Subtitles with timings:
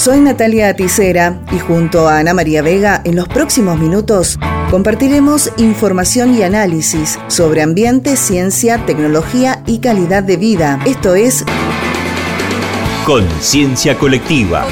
[0.00, 4.38] Soy Natalia Aticera y junto a Ana María Vega en los próximos minutos
[4.70, 10.80] compartiremos información y análisis sobre ambiente, ciencia, tecnología y calidad de vida.
[10.86, 11.44] Esto es
[13.04, 14.64] Conciencia Colectiva.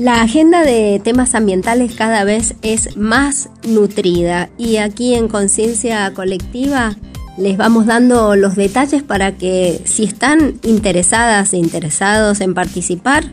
[0.00, 6.96] La agenda de temas ambientales cada vez es más nutrida y aquí en Conciencia Colectiva
[7.36, 13.24] les vamos dando los detalles para que si están interesadas e interesados en participar,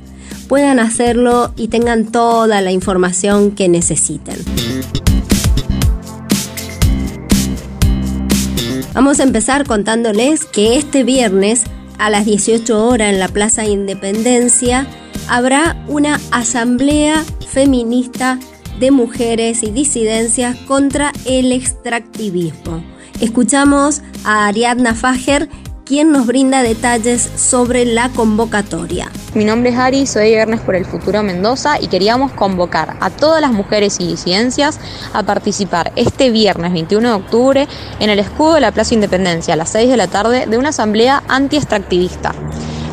[0.49, 4.35] puedan hacerlo y tengan toda la información que necesiten.
[8.93, 11.63] Vamos a empezar contándoles que este viernes
[11.97, 14.85] a las 18 horas en la Plaza Independencia
[15.29, 18.39] habrá una asamblea feminista
[18.79, 22.83] de mujeres y disidencias contra el extractivismo.
[23.19, 25.49] Escuchamos a Ariadna Fager,
[25.85, 29.09] quien nos brinda detalles sobre la convocatoria.
[29.33, 33.09] Mi nombre es Ari, soy de Viernes por el Futuro Mendoza y queríamos convocar a
[33.09, 34.79] todas las mujeres y disidencias
[35.13, 37.67] a participar este viernes 21 de octubre
[37.99, 40.69] en el escudo de la Plaza Independencia a las 6 de la tarde de una
[40.69, 42.35] asamblea anti-extractivista.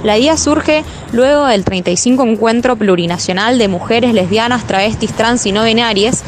[0.04, 5.64] La idea surge luego del 35 Encuentro Plurinacional de Mujeres Lesbianas, Travestis, Trans y No
[5.64, 6.22] Binarias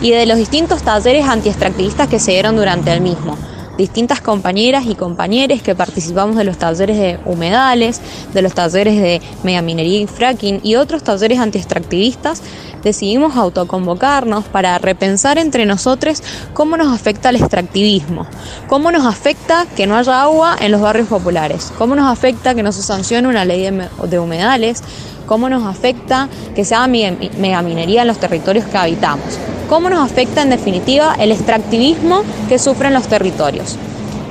[0.00, 3.36] y de los distintos talleres antiextractivistas que se dieron durante el mismo
[3.78, 8.02] distintas compañeras y compañeros que participamos de los talleres de humedales,
[8.34, 12.42] de los talleres de megaminería y fracking y otros talleres antiextractivistas,
[12.82, 18.26] decidimos autoconvocarnos para repensar entre nosotros cómo nos afecta el extractivismo,
[18.66, 22.62] cómo nos afecta que no haya agua en los barrios populares, cómo nos afecta que
[22.62, 23.70] no se sancione una ley
[24.04, 24.82] de humedales,
[25.28, 30.42] cómo nos afecta que se haga megaminería en los territorios que habitamos cómo nos afecta
[30.42, 33.76] en definitiva el extractivismo que sufren los territorios.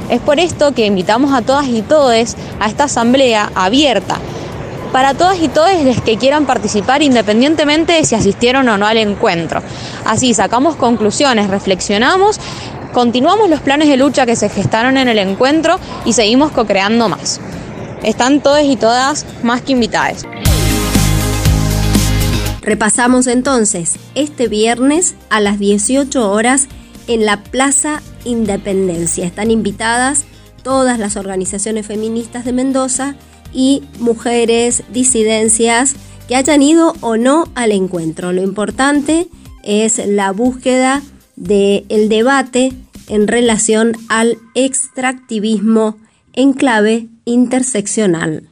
[0.09, 4.17] Es por esto que invitamos a todas y todos a esta asamblea abierta
[4.91, 8.97] para todas y todos los que quieran participar independientemente de si asistieron o no al
[8.97, 9.61] encuentro.
[10.05, 12.39] Así sacamos conclusiones, reflexionamos,
[12.93, 17.39] continuamos los planes de lucha que se gestaron en el encuentro y seguimos co-creando más.
[18.01, 20.25] Están todos y todas más que invitadas.
[22.67, 26.67] Repasamos entonces este viernes a las 18 horas
[27.07, 29.25] en la Plaza Independencia.
[29.25, 30.25] Están invitadas
[30.63, 33.15] todas las organizaciones feministas de Mendoza
[33.53, 35.95] y mujeres disidencias
[36.27, 38.33] que hayan ido o no al encuentro.
[38.33, 39.29] Lo importante
[39.63, 41.01] es la búsqueda
[41.37, 42.73] del debate
[43.07, 45.95] en relación al extractivismo
[46.33, 48.43] en clave interseccional.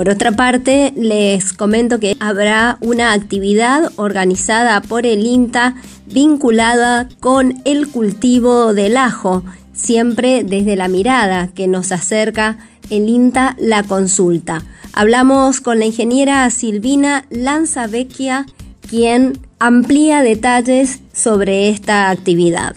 [0.00, 5.74] Por otra parte, les comento que habrá una actividad organizada por el INTA
[6.06, 9.42] vinculada con el cultivo del ajo,
[9.74, 12.56] siempre desde la mirada que nos acerca
[12.88, 14.62] el INTA la consulta.
[14.94, 18.46] Hablamos con la ingeniera Silvina Lanzavecchia,
[18.88, 22.74] quien amplía detalles sobre esta actividad.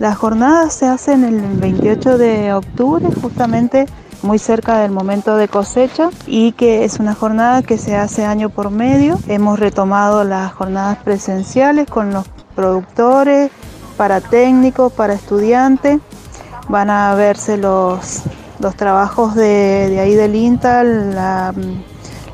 [0.00, 3.86] Las jornadas se hacen el 28 de octubre, justamente
[4.22, 8.50] muy cerca del momento de cosecha y que es una jornada que se hace año
[8.50, 9.18] por medio.
[9.28, 13.50] Hemos retomado las jornadas presenciales con los productores,
[13.96, 16.00] para técnicos, para estudiantes.
[16.68, 18.22] Van a verse los,
[18.58, 21.54] los trabajos de, ahí del INTA, la,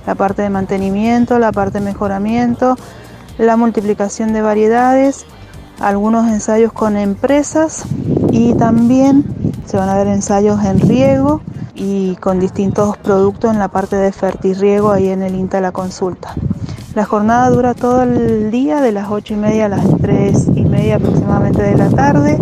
[0.06, 2.76] la parte de mantenimiento, la parte de mejoramiento,
[3.38, 5.26] la multiplicación de variedades
[5.80, 7.84] algunos ensayos con empresas
[8.30, 9.24] y también
[9.66, 11.42] se van a ver ensayos en riego
[11.76, 16.34] y con distintos productos en la parte de fertirriego ahí en el INTA la consulta.
[16.94, 20.64] La jornada dura todo el día, de las 8 y media a las 3 y
[20.64, 22.38] media aproximadamente de la tarde.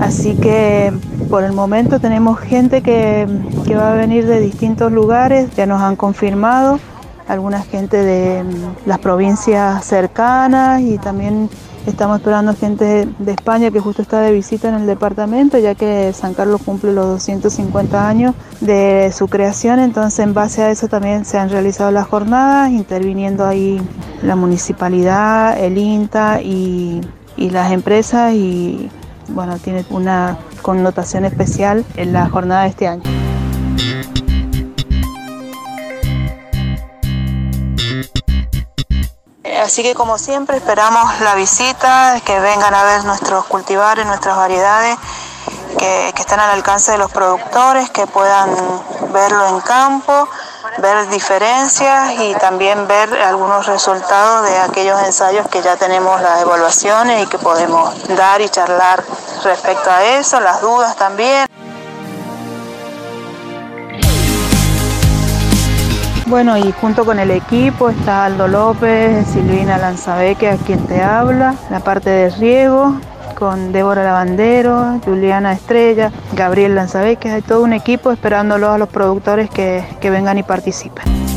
[0.00, 0.92] Así que
[1.28, 3.28] por el momento tenemos gente que,
[3.66, 6.80] que va a venir de distintos lugares, ya nos han confirmado,
[7.28, 8.44] alguna gente de
[8.86, 11.48] las provincias cercanas y también
[11.86, 16.12] Estamos esperando gente de España que justo está de visita en el departamento, ya que
[16.12, 21.24] San Carlos cumple los 250 años de su creación, entonces en base a eso también
[21.24, 23.80] se han realizado las jornadas, interviniendo ahí
[24.22, 27.00] la municipalidad, el INTA y,
[27.36, 28.90] las empresas y
[29.28, 33.19] bueno, tiene una connotación especial en la jornada de este año.
[39.70, 44.98] Así que como siempre esperamos la visita, que vengan a ver nuestros cultivares, nuestras variedades
[45.78, 48.50] que, están al alcance de los productores, que puedan
[49.12, 50.28] verlo en campo,
[50.78, 57.22] ver diferencias y también ver algunos resultados de aquellos ensayos que ya tenemos las evaluaciones
[57.22, 59.04] y que podemos dar y charlar
[59.44, 61.46] respecto a eso, las dudas también.
[66.30, 71.56] Bueno, y junto con el equipo está Aldo López, Silvina Lanzabeque, a quien te habla,
[71.70, 73.00] la parte de riego,
[73.36, 79.50] con Débora Lavandero, Juliana Estrella, Gabriel Lanzabeque, hay todo un equipo esperándolo a los productores
[79.50, 81.29] que, que vengan y participen.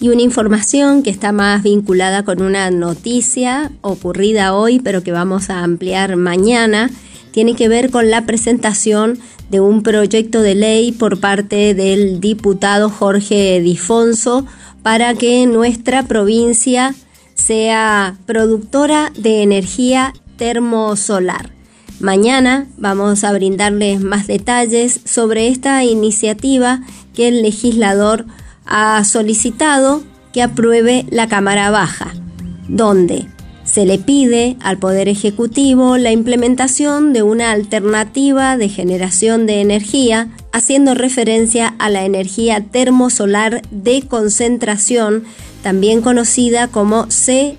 [0.00, 5.50] Y una información que está más vinculada con una noticia ocurrida hoy, pero que vamos
[5.50, 6.90] a ampliar mañana,
[7.32, 9.18] tiene que ver con la presentación
[9.50, 14.46] de un proyecto de ley por parte del diputado Jorge Difonso
[14.82, 16.94] para que nuestra provincia
[17.34, 21.50] sea productora de energía termosolar.
[22.00, 26.80] Mañana vamos a brindarles más detalles sobre esta iniciativa
[27.14, 28.24] que el legislador
[28.66, 30.02] ha solicitado
[30.32, 32.14] que apruebe la Cámara Baja,
[32.68, 33.26] donde
[33.64, 40.28] se le pide al Poder Ejecutivo la implementación de una alternativa de generación de energía,
[40.52, 45.24] haciendo referencia a la energía termosolar de concentración,
[45.62, 47.58] también conocida como CSP.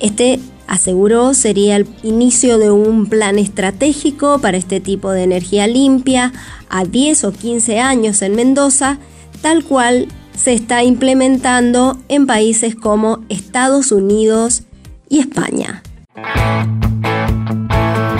[0.00, 6.32] Este aseguró sería el inicio de un plan estratégico para este tipo de energía limpia
[6.68, 8.98] a 10 o 15 años en Mendoza,
[9.42, 14.64] tal cual se está implementando en países como Estados Unidos
[15.08, 15.82] y España.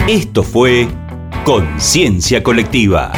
[0.09, 0.89] Esto fue
[1.45, 3.13] Conciencia Colectiva.